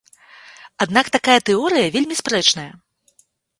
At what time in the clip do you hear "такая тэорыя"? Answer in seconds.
1.17-1.93